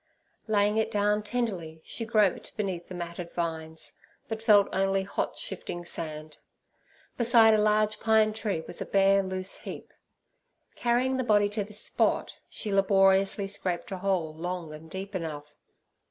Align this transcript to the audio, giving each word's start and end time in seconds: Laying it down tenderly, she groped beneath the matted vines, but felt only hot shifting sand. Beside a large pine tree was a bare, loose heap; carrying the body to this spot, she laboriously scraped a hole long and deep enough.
Laying 0.47 0.77
it 0.79 0.89
down 0.89 1.21
tenderly, 1.21 1.79
she 1.85 2.05
groped 2.05 2.57
beneath 2.57 2.87
the 2.87 2.95
matted 2.95 3.31
vines, 3.33 3.93
but 4.27 4.41
felt 4.41 4.67
only 4.73 5.03
hot 5.03 5.37
shifting 5.37 5.85
sand. 5.85 6.39
Beside 7.17 7.53
a 7.53 7.59
large 7.61 7.99
pine 7.99 8.33
tree 8.33 8.63
was 8.65 8.81
a 8.81 8.85
bare, 8.87 9.21
loose 9.21 9.57
heap; 9.57 9.93
carrying 10.75 11.17
the 11.17 11.23
body 11.23 11.49
to 11.49 11.63
this 11.63 11.81
spot, 11.81 12.33
she 12.49 12.73
laboriously 12.73 13.45
scraped 13.45 13.91
a 13.91 13.99
hole 13.99 14.33
long 14.33 14.73
and 14.73 14.89
deep 14.89 15.13
enough. 15.13 15.53